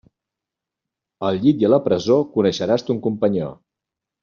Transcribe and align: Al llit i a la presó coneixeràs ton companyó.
Al 1.29 1.37
llit 1.43 1.61
i 1.63 1.67
a 1.69 1.71
la 1.75 1.79
presó 1.89 2.17
coneixeràs 2.39 2.87
ton 2.91 3.03
companyó. 3.11 3.53